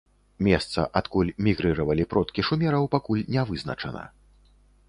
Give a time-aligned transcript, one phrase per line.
[0.45, 4.03] Месца, адкуль мігрыравалі продкі шумераў пакуль ня вызначана.